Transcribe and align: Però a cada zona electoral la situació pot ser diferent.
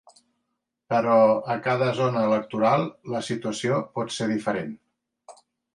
Però 0.93 1.17
a 1.55 1.59
cada 1.67 1.91
zona 2.01 2.25
electoral 2.31 2.89
la 3.17 3.25
situació 3.31 3.79
pot 4.01 4.19
ser 4.19 4.33
diferent. 4.37 4.79